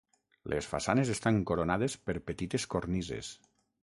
[0.53, 3.33] Les façanes estan coronades per petites cornises.